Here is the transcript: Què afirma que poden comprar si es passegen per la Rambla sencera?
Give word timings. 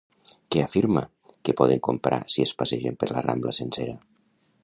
Què 0.53 0.61
afirma 0.61 1.03
que 1.49 1.55
poden 1.59 1.83
comprar 1.89 2.19
si 2.37 2.47
es 2.47 2.55
passegen 2.63 2.99
per 3.03 3.13
la 3.13 3.25
Rambla 3.27 3.57
sencera? 3.61 3.97